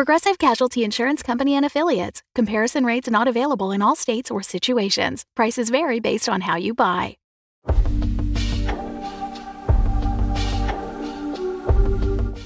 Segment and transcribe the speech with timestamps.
[0.00, 2.22] Progressive Casualty Insurance Company and Affiliates.
[2.34, 5.26] Comparison rates not available in all states or situations.
[5.36, 7.18] Prices vary based on how you buy.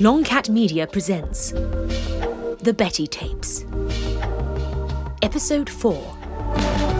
[0.00, 3.64] Longcat Media presents The Bette Tapes.
[5.22, 6.93] Episode 4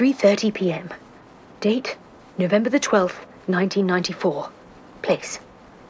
[0.00, 0.88] 3:30 p.m.
[1.60, 1.98] Date
[2.38, 4.48] November the 12th, 1994.
[5.02, 5.40] Place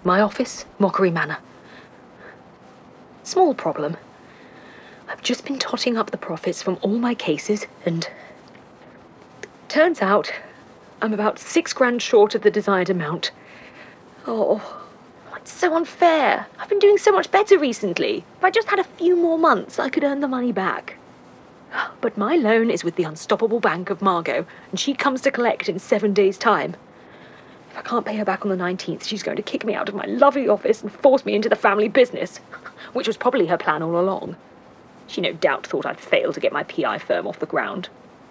[0.02, 1.38] my office, Mockery Manor.
[3.22, 3.96] Small problem.
[5.08, 8.10] I've just been totting up the profits from all my cases and
[9.68, 10.32] turns out
[11.00, 13.30] I'm about 6 grand short of the desired amount.
[14.26, 14.82] Oh,
[15.36, 16.48] it's so unfair.
[16.58, 18.24] I've been doing so much better recently.
[18.38, 20.96] If I just had a few more months, I could earn the money back.
[22.00, 25.68] But my loan is with the unstoppable bank of Margot, and she comes to collect
[25.68, 26.74] in seven days' time.
[27.70, 29.88] If I can't pay her back on the 19th, she's going to kick me out
[29.88, 32.38] of my lovely office and force me into the family business,
[32.92, 34.36] which was probably her plan all along.
[35.06, 37.88] She no doubt thought I'd failed to get my PI firm off the ground.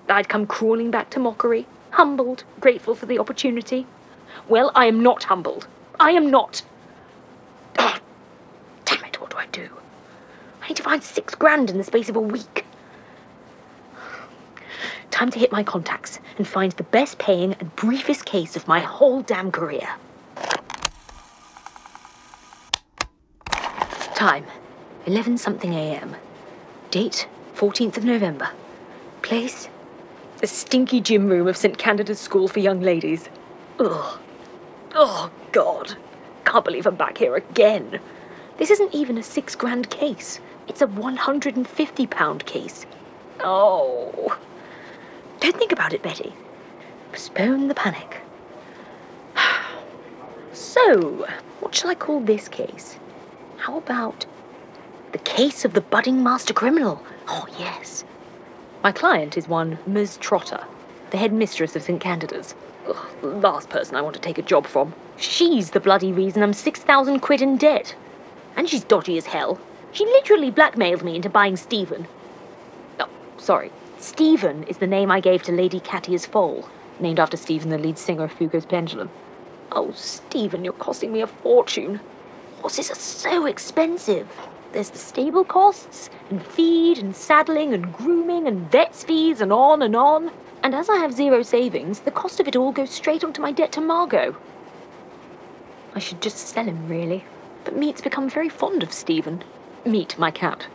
[0.10, 3.86] I'd come crawling back to mockery, humbled, grateful for the opportunity.
[4.48, 5.67] Well, I am not humbled.
[6.00, 6.64] I am not.
[7.78, 7.98] Oh,
[8.86, 9.70] damn it, what do I do?
[10.62, 12.66] I need to find six grand in the space of a week.
[15.11, 18.79] Time to hit my contacts and find the best paying and briefest case of my
[18.79, 19.89] whole damn career.
[24.15, 24.45] Time
[25.05, 26.15] 11 something a.m.
[26.92, 28.49] Date 14th of November.
[29.21, 29.69] Place
[30.39, 31.77] the stinky gym room of St.
[31.77, 33.27] Candida's School for Young Ladies.
[33.80, 34.19] Ugh.
[34.95, 35.95] Oh, God.
[36.45, 37.99] Can't believe I'm back here again.
[38.58, 40.39] This isn't even a six grand case.
[40.67, 42.86] It's a 150 pound case.
[43.42, 44.37] Oh.
[45.39, 46.33] Don't think about it, Bette.
[47.11, 48.17] Postpone the panic.
[50.52, 51.27] So,
[51.60, 52.98] what shall I call this case?
[53.58, 54.26] How about
[55.11, 57.02] the case of the budding master criminal?
[57.28, 58.04] Oh, yes.
[58.83, 60.17] My client is one Ms.
[60.17, 60.64] Trotter,
[61.11, 62.02] the head mistress of St.
[62.02, 62.55] Candida's.
[62.88, 64.94] Ugh, last person I want to take a job from.
[65.17, 67.95] She's the bloody reason I'm 6,000 quid in debt.
[68.55, 69.60] And she's dodgy as hell.
[69.92, 72.08] She literally blackmailed me into buying Stephen.
[72.99, 73.72] Oh, sorry.
[73.99, 76.70] Stephen is the name I gave to Lady Catia's foal,
[77.02, 79.10] named after Stephen, the lead singer of Foucault's Pendulum.
[79.73, 81.99] Oh, Stephen, you're costing me a fortune.
[82.61, 84.30] Horses are so expensive.
[84.71, 89.82] There's the stable costs, and feed, and saddling, and grooming, and vet's fees, and on
[89.82, 90.31] and on.
[90.64, 93.52] And as I have zero savings, the cost of it all goes straight onto my
[93.52, 94.37] debt to Margot.
[95.93, 97.26] I should just sell him, really.
[97.66, 99.43] But Meat's become very fond of Stephen.
[99.86, 100.67] Meat, my cat.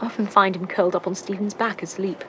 [0.00, 2.24] I often find him curled up on Stephen's back asleep.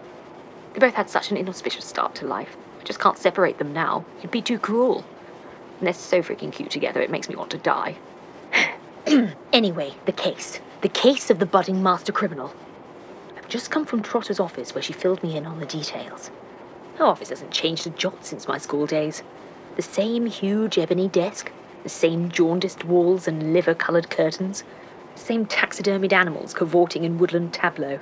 [0.73, 2.55] They both had such an inauspicious start to life.
[2.79, 4.05] I just can't separate them now.
[4.19, 5.03] It'd be too cruel.
[5.79, 7.97] And they're so freaking cute together, it makes me want to die.
[9.53, 10.59] anyway, the case.
[10.81, 12.53] The case of the budding master criminal.
[13.35, 16.31] I've just come from Trotter's office where she filled me in on the details.
[16.97, 19.23] Her office hasn't changed a jot since my school days.
[19.75, 21.51] The same huge ebony desk,
[21.83, 24.63] the same jaundiced walls and liver coloured curtains,
[25.17, 27.99] same taxidermied animals cavorting in woodland tableau.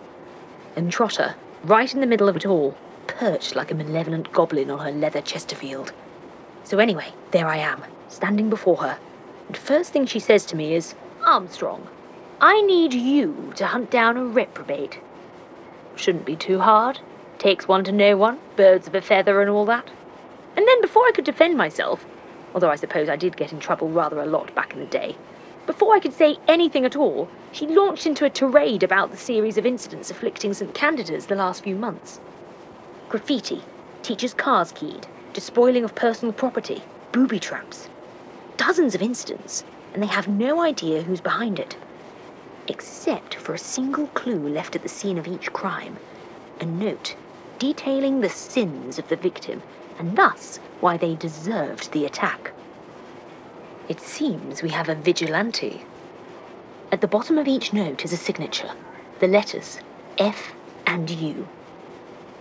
[0.75, 2.75] And Trotter, right in the middle of it all,
[3.07, 5.93] perched like a malevolent goblin on her leather Chesterfield.
[6.63, 8.99] So anyway, there I am, standing before her.
[9.47, 10.95] And first thing she says to me is,
[11.25, 11.87] Armstrong,
[12.41, 14.99] I need you to hunt down a reprobate.
[15.95, 16.99] Shouldn't be too hard.
[17.39, 19.89] Takes one to know one, birds of a feather and all that.
[20.56, 22.06] And then before I could defend myself,
[22.53, 25.15] although I suppose I did get in trouble rather a lot back in the day,
[25.65, 29.57] before I could say anything at all, she launched into a tirade about the series
[29.57, 30.73] of incidents afflicting St.
[30.73, 32.19] Candida's the last few months.
[33.09, 33.63] Graffiti,
[34.03, 37.89] teachers' cars keyed, despoiling of personal property, booby traps.
[38.57, 39.63] Dozens of incidents,
[39.94, 41.77] and they have no idea who's behind it.
[42.68, 46.00] Except for a single clue left at the scene of each crime
[46.61, 47.15] a note
[47.59, 49.63] detailing the sins of the victim,
[50.00, 52.55] and thus why they deserved the attack.
[53.87, 55.85] It seems we have a vigilante.
[56.91, 58.71] At the bottom of each note is a signature,
[59.19, 59.79] the letters
[60.17, 60.53] F
[60.87, 61.47] and U.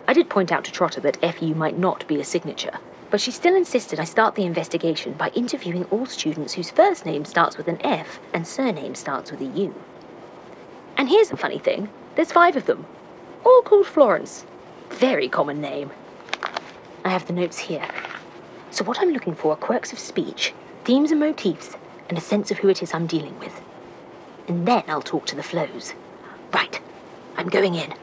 [0.09, 2.79] I did point out to Trotter that FU might not be a signature,
[3.11, 7.27] but she still insisted I start the investigation by interviewing all students whose first name
[7.27, 9.75] starts with an F and surname starts with a U.
[10.97, 12.87] And here's a funny thing there's five of them,
[13.45, 14.47] all called Florence.
[14.89, 15.91] Very common name.
[17.05, 17.87] I have the notes here.
[18.71, 20.55] So, what I'm looking for are quirks of speech,
[20.85, 21.77] themes and motifs,
[22.09, 23.63] and a sense of who it is I'm dealing with.
[24.49, 25.95] And then I'll talk to the Flos.
[26.53, 26.81] Right,
[27.37, 27.95] I'm going in.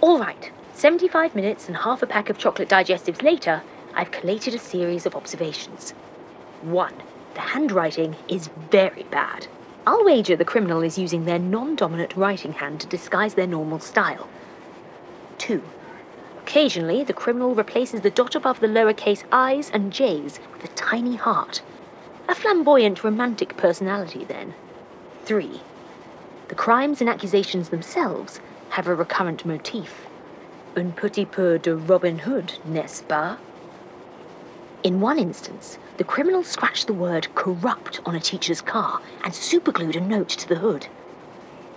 [0.00, 3.62] All right, 75 minutes and half a pack of chocolate digestives later,
[3.94, 5.90] I've collated a series of observations.
[6.62, 6.94] One,
[7.34, 9.46] the handwriting is very bad.
[9.86, 13.80] I'll wager the criminal is using their non dominant writing hand to disguise their normal
[13.80, 14.28] style.
[15.38, 15.62] Two,
[16.56, 21.14] occasionally the criminal replaces the dot above the lowercase i's and j's with a tiny
[21.14, 21.60] heart.
[22.30, 24.54] A flamboyant, romantic personality, then.
[25.26, 25.60] Three,
[26.48, 30.06] the crimes and accusations themselves have a recurrent motif.
[30.78, 33.36] Un petit peu de Robin Hood, n'est-ce pas?
[34.82, 39.94] In one instance, the criminal scratched the word corrupt on a teacher's car and superglued
[39.94, 40.86] a note to the hood.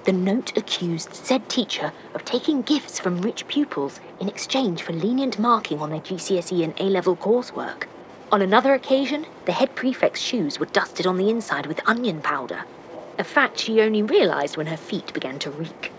[0.10, 5.38] The note accused said teacher of taking gifts from rich pupils in exchange for lenient
[5.38, 7.84] marking on their GCSE and A level coursework.
[8.32, 12.66] On another occasion, the head prefect's shoes were dusted on the inside with onion powder,
[13.20, 15.92] a fact she only realised when her feet began to reek.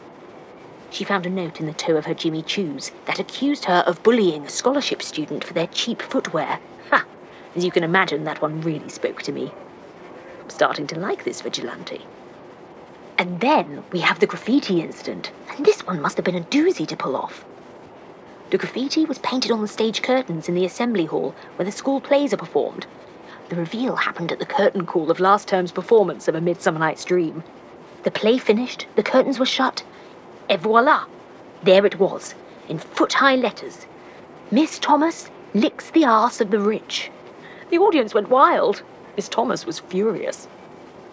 [0.90, 4.02] She found a note in the toe of her Jimmy Choos that accused her of
[4.02, 6.58] bullying a scholarship student for their cheap footwear.
[6.90, 7.06] Ha!
[7.54, 9.52] As you can imagine, that one really spoke to me.
[10.42, 12.08] I'm starting to like this vigilante.
[13.20, 16.86] And then we have the graffiti incident, and this one must have been a doozy
[16.86, 17.44] to pull off.
[18.50, 22.00] The graffiti was painted on the stage curtains in the assembly hall where the school
[22.00, 22.86] plays are performed.
[23.50, 27.04] The reveal happened at the curtain call of last term's performance of A Midsummer Night's
[27.04, 27.42] Dream.
[28.04, 29.82] The play finished, the curtains were shut,
[30.48, 31.04] et voila!
[31.62, 32.34] There it was,
[32.70, 33.84] in foot high letters
[34.50, 37.10] Miss Thomas licks the arse of the rich.
[37.68, 38.82] The audience went wild.
[39.14, 40.48] Miss Thomas was furious.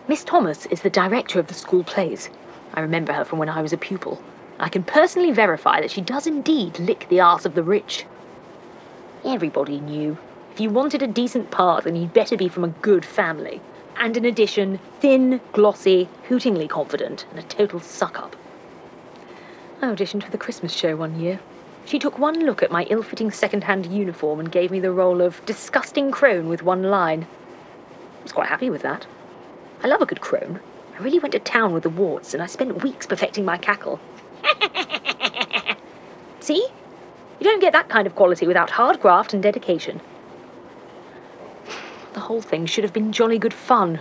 [0.09, 2.29] Miss Thomas is the director of the school plays.
[2.73, 4.21] I remember her from when I was a pupil.
[4.57, 8.05] I can personally verify that she does indeed lick the arse of the rich.
[9.25, 10.17] Everybody knew.
[10.53, 13.59] If you wanted a decent part, then you'd better be from a good family.
[13.97, 18.37] And in addition, thin, glossy, hootingly confident, and a total suck up.
[19.81, 21.41] I auditioned for the Christmas show one year.
[21.83, 24.91] She took one look at my ill fitting second hand uniform and gave me the
[24.91, 27.27] role of disgusting crone with one line.
[28.21, 29.05] I was quite happy with that.
[29.83, 30.59] I love a good crone.
[30.97, 33.99] I really went to town with the warts, and I spent weeks perfecting my cackle.
[36.39, 36.67] See?
[37.39, 40.01] You don't get that kind of quality without hard graft and dedication.
[42.13, 43.99] The whole thing should have been jolly good fun.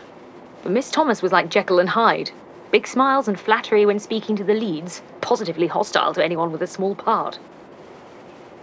[0.62, 2.30] But Miss Thomas was like Jekyll and Hyde.
[2.70, 6.66] Big smiles and flattery when speaking to the leads, positively hostile to anyone with a
[6.66, 7.36] small part.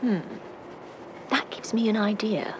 [0.01, 0.19] Hmm.
[1.29, 2.55] That gives me an idea.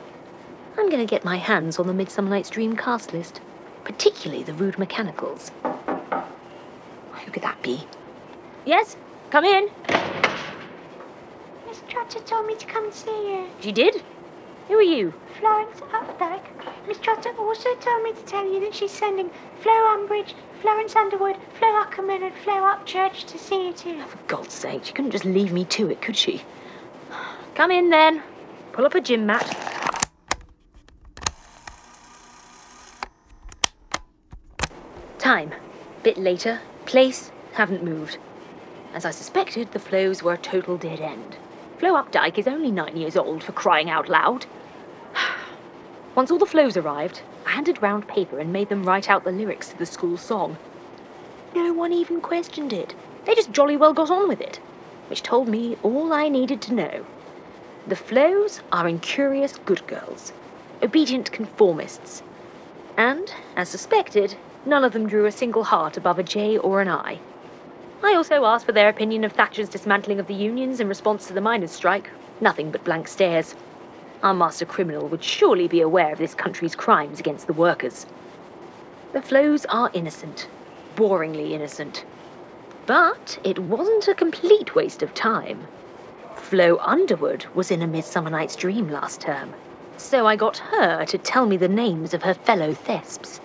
[0.77, 3.41] I'm going to get my hands on the Midsummer Night's Dream cast list,
[3.83, 5.51] particularly the Rude Mechanicals.
[5.63, 7.85] Who could that be?
[8.65, 8.95] Yes,
[9.29, 9.67] come in.
[11.67, 13.47] Miss Trotter told me to come and see you.
[13.61, 14.03] She did?
[14.67, 15.13] Who are you?
[15.39, 16.45] Florence Updike.
[16.87, 19.29] Miss Trotter also told me to tell you that she's sending
[19.61, 23.99] Flo Umbridge, Florence Underwood, Flo Uckerman, and Flo Upchurch to see you too.
[24.01, 26.41] Oh, for God's sake, she couldn't just leave me to it, could she?
[27.55, 28.23] Come in then.
[28.71, 29.62] Pull up a gym mat.
[35.23, 35.53] Time.
[36.03, 36.59] Bit later.
[36.83, 37.31] Place.
[37.53, 38.17] Haven't moved.
[38.93, 41.37] As I suspected, the Flos were a total dead end.
[41.77, 44.45] Flo Updike is only nine years old for crying out loud.
[46.15, 49.31] Once all the Flos arrived, I handed round paper and made them write out the
[49.31, 50.57] lyrics to the school song.
[51.55, 52.93] No one even questioned it.
[53.23, 54.57] They just jolly well got on with it,
[55.07, 57.05] which told me all I needed to know.
[57.87, 60.33] The Flos are incurious good girls,
[60.81, 62.23] obedient conformists,
[62.97, 66.87] and, as suspected, none of them drew a single heart above a J or an
[66.87, 67.19] I.
[68.03, 71.33] I also asked for their opinion of Thatcher's dismantling of the unions in response to
[71.33, 72.09] the miners' strike.
[72.41, 73.55] Nothing but blank stares.
[74.21, 78.05] Our master criminal would surely be aware of this country's crimes against the workers.
[79.13, 80.47] The Flos are innocent,
[80.95, 82.05] boringly innocent.
[82.85, 85.67] But it wasn't a complete waste of time.
[86.35, 89.53] Flo Underwood was in A Midsummer Night's Dream last term,
[89.97, 93.39] so I got her to tell me the names of her fellow thesps.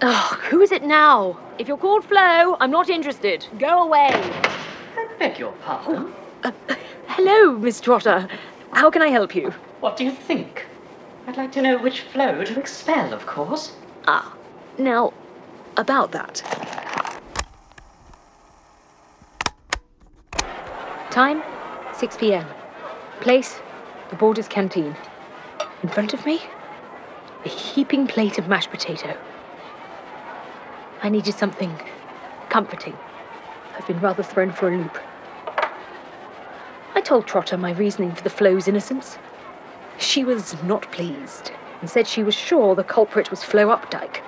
[0.00, 1.36] Ugh, who is it now?
[1.58, 3.44] If you're called Flo, I'm not interested.
[3.58, 4.10] Go away.
[4.96, 6.14] I beg your pardon.
[6.44, 6.52] Uh,
[7.08, 8.28] hello, Miss Trotter.
[8.70, 9.52] How can I help you?
[9.80, 10.66] What do you think?
[11.26, 13.72] I'd like to know which Flo to expel, of course.
[14.06, 14.36] Ah,
[14.78, 15.12] now,
[15.76, 16.44] about that.
[21.10, 21.42] Time
[21.96, 22.46] 6 pm.
[23.20, 23.60] Place
[24.10, 24.94] the Boarders Canteen.
[25.82, 26.40] In front of me,
[27.44, 29.16] a heaping plate of mashed potato.
[31.02, 31.80] I needed something
[32.48, 32.98] comforting.
[33.76, 34.98] I've been rather thrown for a loop.
[36.94, 39.18] I told Trotter my reasoning for the Flo's innocence.
[39.98, 44.22] She was not pleased and said she was sure the culprit was Flo Updike.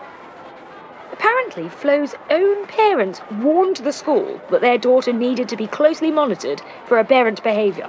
[1.12, 6.62] Apparently, Flo's own parents warned the school that their daughter needed to be closely monitored
[6.84, 7.88] for aberrant behaviour.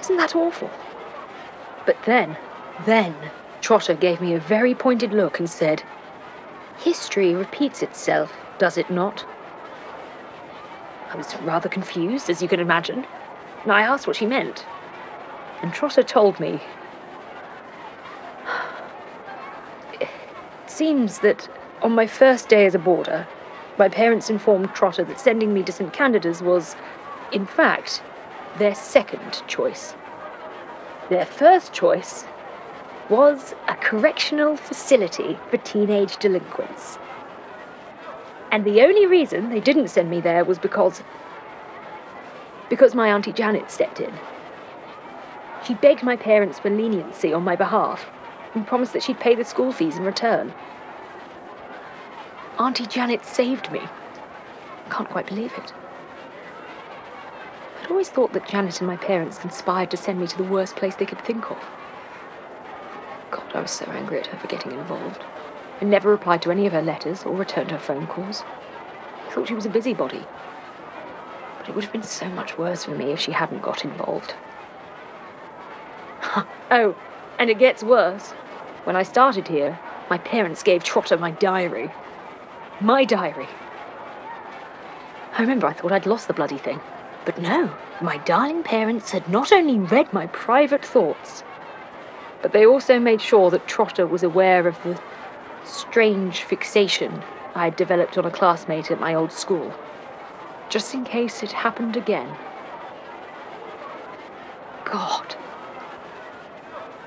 [0.00, 0.70] Isn't that awful?
[1.86, 2.36] But then,
[2.84, 3.30] then,
[3.62, 5.82] Trotter gave me a very pointed look and said,
[6.78, 9.26] History repeats itself, does it not?
[11.12, 13.04] I was rather confused, as you can imagine,
[13.64, 14.68] and I asked what she meant.
[15.60, 16.62] And Trotter told me.
[20.00, 20.08] It
[20.68, 21.48] seems that
[21.82, 23.26] on my first day as a boarder,
[23.76, 25.92] my parents informed Trotter that sending me to St.
[25.92, 26.76] Candida's was,
[27.32, 28.04] in fact,
[28.54, 29.96] their second choice.
[31.08, 32.26] Their first choice
[33.08, 36.98] was a correctional facility for teenage delinquents.
[38.50, 41.02] And the only reason they didn't send me there was because.
[42.70, 44.20] because my Auntie Janet stepped in.
[45.58, 48.12] She begged my parents for leniency on my behalf
[48.54, 50.54] and promised that she'd pay the school fees in return.
[52.58, 53.92] Auntie Janet saved me.
[54.86, 55.74] I Can't quite believe it.
[57.76, 60.76] I'd always thought that Janet and my parents conspired to send me to the worst
[60.76, 61.72] place they could think of.
[63.30, 65.24] God, I was so angry at her for getting involved.
[65.80, 68.44] I never replied to any of her letters or returned her phone calls.
[69.28, 70.26] I thought she was a busybody.
[71.58, 74.34] But it would have been so much worse for me if she hadn't got involved.
[76.70, 76.96] oh,
[77.38, 78.34] and it gets worse.
[78.84, 81.92] When I started here, my parents gave Trotter my diary.
[82.80, 83.50] My diary.
[85.36, 86.80] I remember I thought I'd lost the bloody thing.
[87.24, 91.44] But no, my darling parents had not only read my private thoughts,
[92.42, 94.98] but they also made sure that Trotter was aware of the
[95.64, 99.74] strange fixation I had developed on a classmate at my old school,
[100.68, 102.36] just in case it happened again.
[104.84, 105.36] God.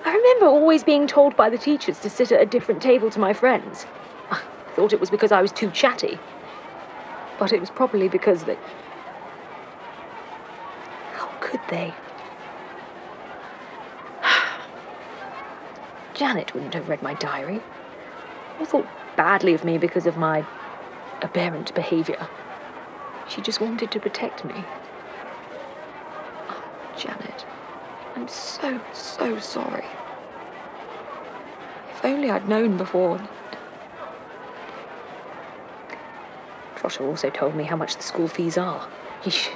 [0.03, 3.19] I remember always being told by the teachers to sit at a different table to
[3.19, 3.85] my friends.
[4.31, 4.39] I
[4.73, 6.19] thought it was because I was too chatty.
[7.37, 8.57] But it was probably because they.
[11.13, 11.95] How could they?
[16.21, 17.63] Janet wouldn't have read my diary
[18.59, 20.45] or thought badly of me because of my
[21.23, 22.29] aberrant behaviour.
[23.25, 24.67] She just wanted to protect me.
[26.47, 26.61] Oh,
[26.95, 27.45] Janet,
[28.15, 29.87] I'm so, so sorry.
[31.89, 33.19] If only I'd known before.
[36.75, 38.87] Trotter also told me how much the school fees are.
[39.23, 39.49] Yeesh.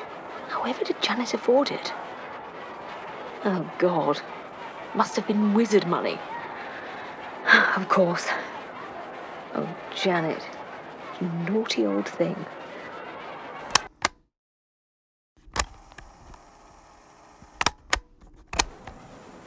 [0.47, 1.93] However did Janet afford it?
[3.43, 4.21] Oh, God.
[4.95, 6.21] Must have been wizard money.
[7.75, 8.25] Of course.
[9.53, 10.41] Oh, Janet,
[11.19, 12.45] you naughty old thing.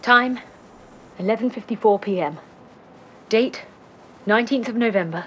[0.02, 0.40] Time
[1.18, 2.38] 11:54 p.m.
[3.30, 3.62] Date
[4.26, 5.24] 19th of November.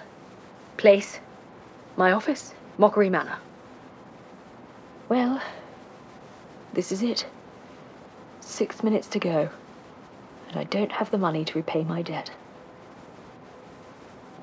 [0.78, 1.20] Place
[1.98, 3.40] my office, Mockery Manor.
[5.10, 5.42] Well,
[6.74, 7.26] this is it.
[8.42, 9.50] 6 minutes to go.
[10.50, 12.30] And I don't have the money to repay my debt.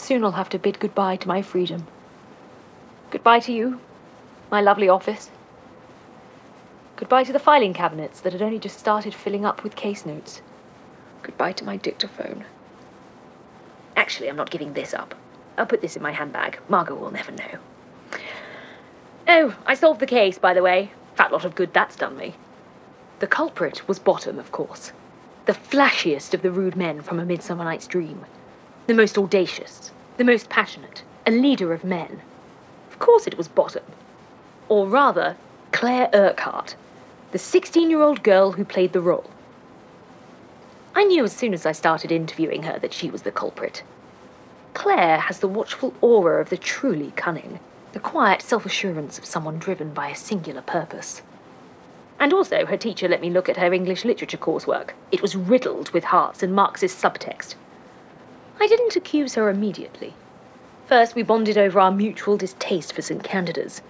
[0.09, 1.87] Soon I'll have to bid goodbye to my freedom.
[3.11, 3.79] Goodbye to you,
[4.50, 5.29] my lovely office.
[6.97, 10.41] Goodbye to the filing cabinets that had only just started filling up with case notes.
[11.23, 12.47] Goodbye to my dictaphone.
[13.97, 15.15] Actually, I'm not giving this up.
[15.59, 16.59] I'll put this in my handbag.
[16.71, 17.59] Margot will never know.
[19.29, 20.93] Oh, I solved the case, by the way.
[21.17, 22.35] Fat lot of good that's done me.
[23.19, 24.93] The culprit was Bottom, of course.
[25.45, 28.25] The flashiest of the rude men from A Midsummer Night's Dream.
[28.87, 32.21] The most audacious, the most passionate, a leader of men.
[32.91, 33.85] Of course it was Bottom.
[34.69, 35.37] Or rather,
[35.71, 36.75] Claire Urquhart,
[37.31, 39.31] the 16 year old girl who played the role.
[40.97, 43.85] I knew as soon as I started interviewing her that she was the culprit.
[44.75, 47.61] Claire has the watchful aura of the truly cunning,
[47.93, 51.23] the quiet self assurance of someone driven by a singular purpose.
[52.19, 54.91] And also, her teacher let me look at her English literature coursework.
[55.13, 57.55] It was riddled with hearts and Marxist subtext.
[58.61, 60.15] I didn't accuse her immediately.
[60.87, 63.23] First, we bonded over our mutual distaste for St.
[63.23, 63.83] Candida's.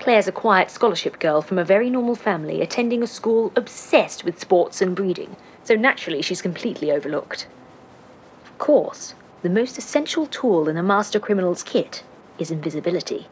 [0.00, 4.40] Claire's a quiet scholarship girl from a very normal family, attending a school obsessed with
[4.40, 7.46] sports and breeding, so naturally she's completely overlooked.
[8.44, 12.02] Of course, the most essential tool in a master criminal's kit
[12.38, 13.28] is invisibility.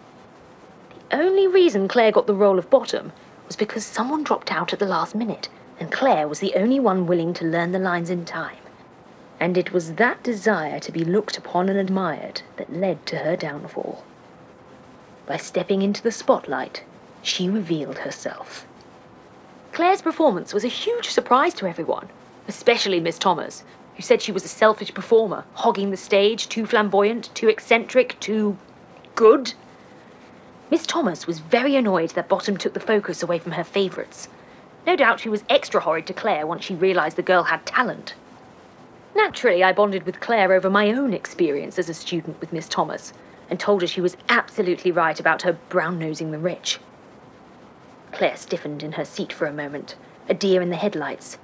[1.10, 3.10] The only reason Claire got the role of Bottom
[3.48, 5.48] was because someone dropped out at the last minute,
[5.80, 8.56] and Claire was the only one willing to learn the lines in time.
[9.40, 13.36] And it was that desire to be looked upon and admired that led to her
[13.36, 14.04] downfall.
[15.26, 16.84] By stepping into the spotlight,
[17.22, 18.66] she revealed herself.
[19.72, 22.08] Claire's performance was a huge surprise to everyone,
[22.48, 23.64] especially Miss Thomas,
[23.96, 28.58] who said she was a selfish performer, hogging the stage, too flamboyant, too eccentric, too
[29.14, 29.54] good.
[30.70, 34.28] Miss Thomas was very annoyed that Bottom took the focus away from her favourites.
[34.86, 38.14] No doubt she was extra horrid to Claire once she realised the girl had talent.
[39.22, 43.12] Naturally, I bonded with Claire over my own experience as a student with Miss Thomas
[43.50, 46.80] and told her she was absolutely right about her brown nosing the rich.
[48.12, 49.94] Claire stiffened in her seat for a moment,
[50.30, 51.36] a deer in the headlights.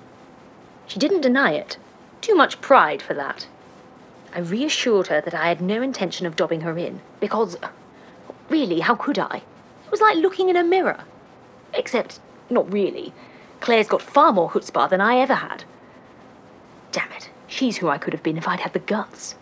[0.86, 1.76] She didn't deny it.
[2.22, 3.46] Too much pride for that.
[4.34, 7.58] I reassured her that I had no intention of dobbing her in, because,
[8.48, 9.42] really, how could I?
[9.84, 11.04] It was like looking in a mirror.
[11.74, 13.12] Except, not really.
[13.60, 15.64] Claire's got far more chutzpah than I ever had.
[16.90, 19.34] Damn it, she's who I could have been if I'd had the guts.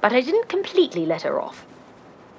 [0.00, 1.66] But I didn't completely let her off.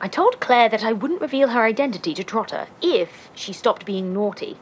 [0.02, 4.14] I told Claire that I wouldn't reveal her identity to Trotter if she stopped being
[4.14, 4.58] naughty.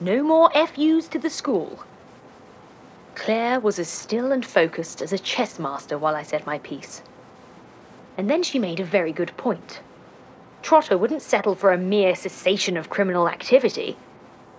[0.00, 1.84] No more FUs to the school.
[3.14, 7.02] Claire was as still and focused as a chess master while I said my piece.
[8.16, 9.80] And then she made a very good point.
[10.62, 13.96] Trotter wouldn't settle for a mere cessation of criminal activity.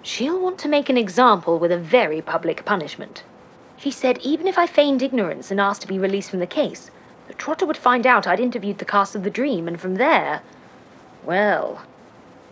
[0.03, 3.23] She'll want to make an example with a very public punishment.
[3.77, 6.91] She said even if I feigned ignorance and asked to be released from the case,
[7.27, 10.41] the Trotter would find out I'd interviewed the cast of The Dream, and from there.
[11.23, 11.83] Well,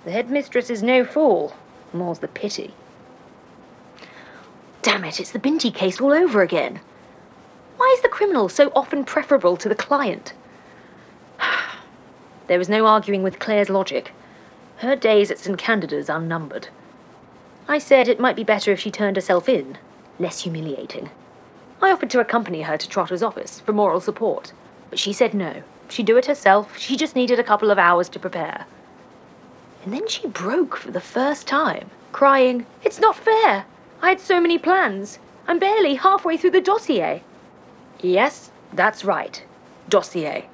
[0.06, 1.56] the headmistress is no fool.
[1.94, 2.74] More's the pity.
[4.82, 6.80] Damn it, it's the Binti case all over again.
[7.78, 10.34] Why is the criminal so often preferable to the client?
[12.48, 14.12] there was no arguing with Claire's logic.
[14.78, 15.58] Her days at St.
[15.58, 16.70] Candida's unnumbered.
[17.68, 19.78] I said it might be better if she turned herself in,
[20.22, 21.10] less humiliating.
[21.82, 24.54] I offered to accompany her to Trotter's office for moral support,
[24.90, 25.64] but she said no.
[25.90, 26.78] She'd do it herself.
[26.78, 28.66] She just needed a couple of hours to prepare.
[29.84, 33.66] And then she broke for the first time, crying, It's not fair.
[34.02, 35.20] I had so many plans.
[35.48, 37.24] I'm barely halfway through the dossier.
[38.00, 39.44] Yes, that's right.
[39.90, 40.48] Dossier.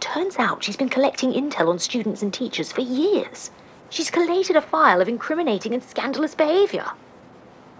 [0.00, 3.50] Turns out she's been collecting intel on students and teachers for years.
[3.88, 6.86] She's collated a file of incriminating and scandalous behaviour.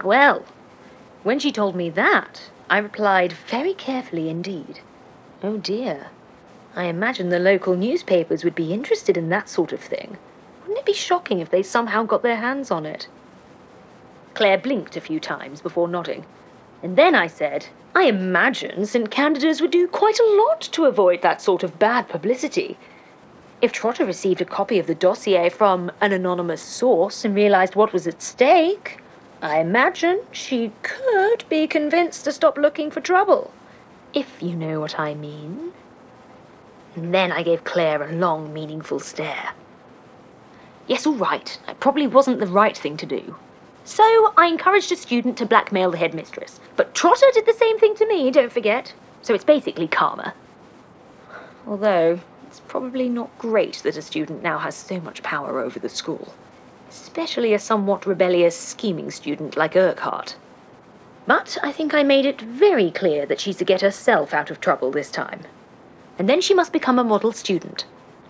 [0.03, 0.43] Well,
[1.23, 4.81] when she told me that, I replied very carefully indeed.
[5.41, 6.07] Oh dear.
[6.75, 10.17] I imagine the local newspapers would be interested in that sort of thing.
[10.61, 13.07] Wouldn't it be shocking if they somehow got their hands on it?
[14.33, 16.25] Claire blinked a few times before nodding.
[16.81, 19.11] And then I said, I imagine St.
[19.11, 22.77] Candida's would do quite a lot to avoid that sort of bad publicity.
[23.61, 27.93] If Trotter received a copy of the dossier from an anonymous source and realized what
[27.93, 29.02] was at stake,
[29.43, 33.51] I imagine she could be convinced to stop looking for trouble.
[34.13, 35.73] If you know what I mean.
[36.95, 39.51] And then I gave Claire a long, meaningful stare.
[40.87, 41.59] Yes, all right.
[41.67, 43.35] It probably wasn't the right thing to do.
[43.83, 46.61] So I encouraged a student to blackmail the headmistress.
[46.77, 48.93] But Trotter did the same thing to me, don't forget.
[49.23, 50.33] So it's basically karma.
[51.67, 55.89] Although, it's probably not great that a student now has so much power over the
[55.89, 56.33] school
[56.93, 60.35] especially a somewhat rebellious, scheming student like Urquhart.
[61.25, 64.61] But I think I made it very clear that she's to get herself out of
[64.61, 65.41] trouble this time.
[66.19, 67.85] And then she must become a model student.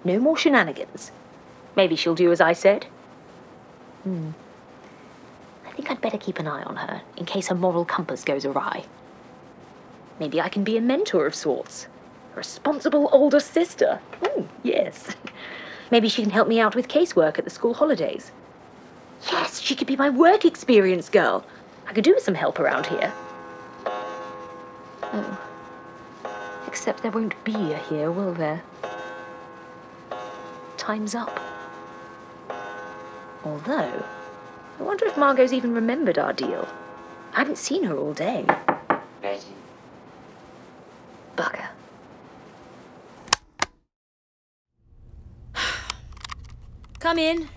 [0.05, 1.11] No more shenanigans.
[1.75, 2.85] Maybe she'll do as I said.
[4.03, 4.31] Hmm.
[5.67, 8.45] I think I'd better keep an eye on her, in case her moral compass goes
[8.45, 8.85] awry.
[10.19, 11.87] Maybe I can be a mentor of sorts.
[12.33, 13.99] A responsible older sister.
[14.23, 15.15] Oh, yes.
[15.91, 18.31] Maybe she can help me out with casework at the school holidays.
[19.31, 21.45] Yes, she could be my work experience girl.
[21.87, 23.13] I could do with some help around here.
[23.85, 25.39] Oh.
[26.67, 28.63] Except there won't be a here, will there?
[30.77, 31.39] Time's up.
[33.45, 34.03] Although,
[34.79, 36.67] I wonder if Margot's even remembered our deal.
[37.33, 38.45] I haven't seen her all day.
[39.21, 39.41] Ready.
[41.37, 41.67] Bugger.
[46.99, 47.49] Come in.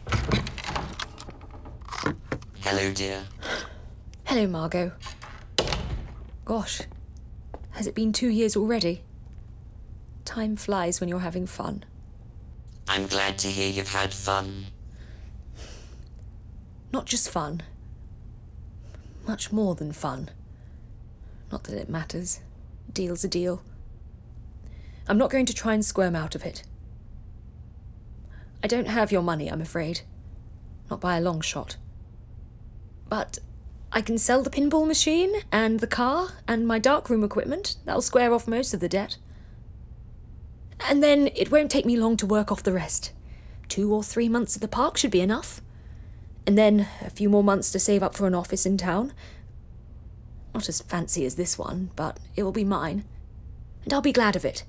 [2.69, 3.23] Hello, dear.
[4.25, 4.91] Hello, Margot.
[6.45, 6.81] Gosh,
[7.71, 9.05] has it been two years already?
[10.25, 11.85] Time flies when you're having fun.
[12.89, 14.65] I'm glad to hear you've had fun.
[16.93, 17.63] Not just fun.
[19.29, 20.31] Much more than fun.
[21.53, 22.41] Not that it matters.
[22.93, 23.63] Deal's a deal.
[25.07, 26.65] I'm not going to try and squirm out of it.
[28.61, 30.01] I don't have your money, I'm afraid.
[30.91, 31.77] Not by a long shot.
[33.09, 33.39] But
[33.93, 37.77] I can sell the pinball machine and the car and my darkroom equipment.
[37.85, 39.17] That'll square off most of the debt.
[40.89, 43.13] And then it won't take me long to work off the rest.
[43.69, 45.63] Two or three months at the park should be enough.
[46.47, 49.13] And then a few more months to save up for an office in town.
[50.55, 53.05] Not as fancy as this one, but it will be mine.
[53.85, 54.65] And I'll be glad of it.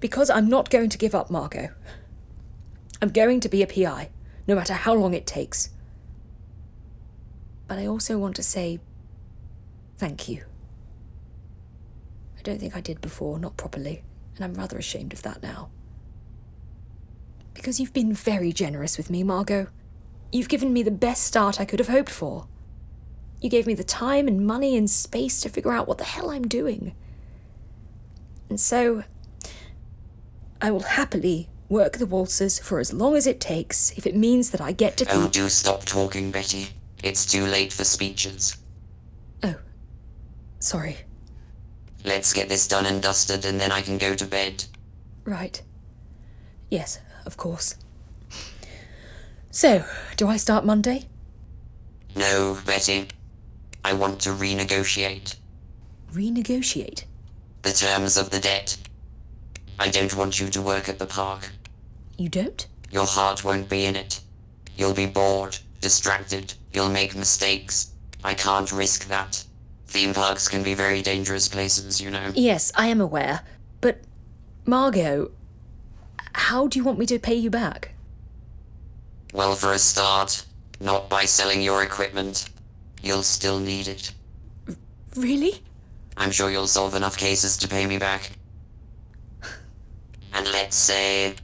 [0.00, 1.70] Because I'm not going to give up, Margot.
[3.00, 4.10] I'm going to be a PI,
[4.46, 5.70] no matter how long it takes.
[7.68, 8.78] But I also want to say
[9.96, 10.44] thank you.
[12.38, 14.02] I don't think I did before, not properly,
[14.36, 15.70] and I'm rather ashamed of that now.
[17.54, 19.68] Because you've been very generous with me, Margot.
[20.30, 22.46] You've given me the best start I could have hoped for.
[23.40, 26.30] You gave me the time and money and space to figure out what the hell
[26.30, 26.94] I'm doing.
[28.48, 29.04] And so,
[30.60, 34.50] I will happily work the waltzes for as long as it takes if it means
[34.50, 36.68] that I get to Oh, do stop talking, Bette.
[37.02, 38.56] It's too late for speeches.
[39.42, 39.56] Oh,
[40.58, 40.96] sorry.
[42.04, 44.64] Let's get this done and dusted, and then I can go to bed.
[45.24, 45.60] Right.
[46.70, 47.76] Yes, of course.
[49.50, 49.84] So,
[50.16, 51.06] do I start Monday?
[52.14, 53.08] No, Bette.
[53.84, 55.36] I want to renegotiate
[56.12, 57.04] Renegotiate?
[57.62, 58.76] the terms of the debt.
[59.78, 61.50] I don't want you to work at the park.
[62.16, 62.66] You don't?
[62.90, 64.20] Your heart won't be in it.
[64.76, 67.92] You'll be bored, distracted, you'll make mistakes.
[68.22, 69.42] I can't risk that.
[69.86, 72.32] Theme parks can be very dangerous places, you know.
[72.34, 73.40] Yes, I am aware.
[73.80, 74.02] But,
[74.66, 75.30] Margot,
[76.34, 77.94] how do you want me to pay you back?
[79.32, 80.44] Well, for a start,
[80.78, 82.50] not by selling your equipment.
[83.02, 84.12] You'll still need it.
[85.14, 85.62] Really?
[86.18, 88.32] I'm sure you'll solve enough cases to pay me back.
[90.34, 91.36] And let's say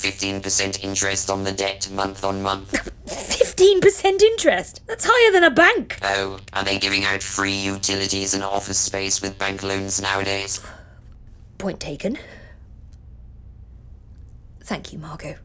[0.00, 2.72] 15% interest on the debt month on month.
[3.06, 4.80] 15% interest?
[4.86, 5.98] That's higher than a bank!
[6.02, 10.60] Oh, are they giving out free utilities and office space with bank loans nowadays?
[11.58, 12.18] Point taken.
[14.62, 15.36] Thank you, Margot.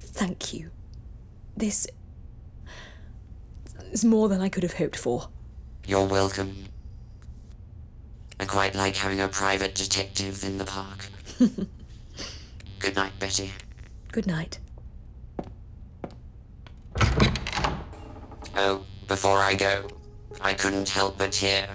[0.00, 0.70] Thank you.
[1.56, 1.86] This
[3.92, 5.28] is more than I could have hoped for.
[5.86, 6.64] You're welcome.
[8.40, 11.06] I quite like having a private detective in the park.
[12.80, 13.52] Good night, Bette.
[14.16, 14.58] Good night.
[18.56, 19.86] Oh, before I go,
[20.40, 21.68] I couldn't help but hear.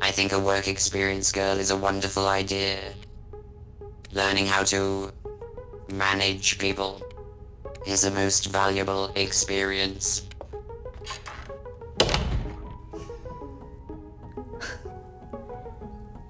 [0.00, 2.78] I think a work experience girl is a wonderful idea.
[4.12, 5.10] Learning how to
[5.92, 7.02] manage people
[7.88, 10.28] is a most valuable experience.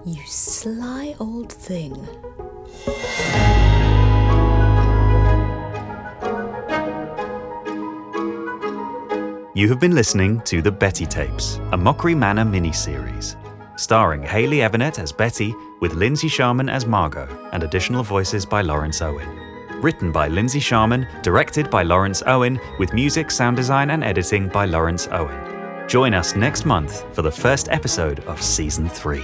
[0.06, 2.08] You sly old thing.
[9.56, 13.36] You have been listening to The Bette Tapes, a Mockery Manor mini-series,
[13.76, 19.00] Starring Hayley Evenett as Bette, with Lindsay Sharman as Margot, and additional voices by Laurence
[19.00, 19.28] Owen.
[19.80, 24.64] Written by Lindsay Sharman, directed by Laurence Owen, with music, sound design, and editing by
[24.64, 25.86] Laurence Owen.
[25.86, 29.20] Join us next month for the first episode of Season 3.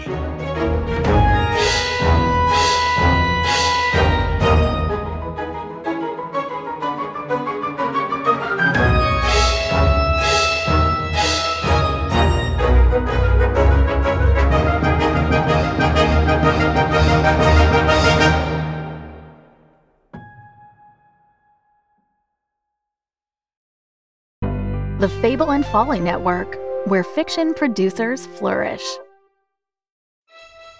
[25.20, 28.82] Fable and Folly Network, where fiction producers flourish.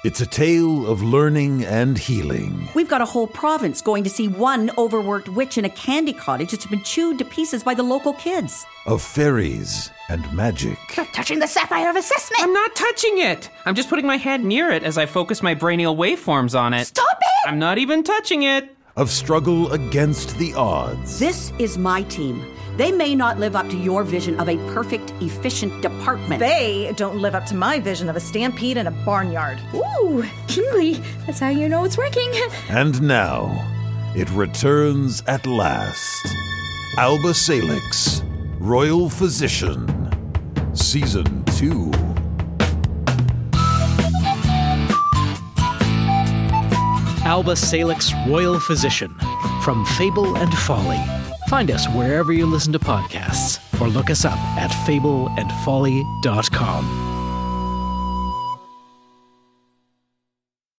[0.02, 2.66] It's a tale of learning and healing.
[2.74, 6.52] We've got a whole province going to see one overworked witch in a candy cottage
[6.52, 8.64] that's been chewed to pieces by the local kids.
[8.86, 10.78] Of fairies and magic.
[11.12, 12.42] Touching the sapphire of assessment.
[12.42, 13.50] I'm not touching it.
[13.66, 16.86] I'm just putting my hand near it as I focus my brainial waveforms on it.
[16.86, 17.50] Stop it!
[17.50, 18.74] I'm not even touching it.
[18.96, 21.18] Of struggle against the odds.
[21.18, 22.42] This is my team.
[22.76, 26.40] They may not live up to your vision of a perfect, efficient department.
[26.40, 29.58] They don't live up to my vision of a stampede in a barnyard.
[29.74, 30.94] Ooh, Kimberly,
[31.26, 32.30] that's how you know it's working.
[32.68, 33.50] And now,
[34.14, 36.26] it returns at last.
[36.96, 38.22] Alba Salix,
[38.58, 39.86] Royal Physician,
[40.74, 41.90] Season 2.
[47.24, 49.14] Alba Salix Royal Physician
[49.62, 51.19] from Fable and Folly.
[51.50, 57.09] Find us wherever you listen to podcasts or look us up at fableandfolly.com.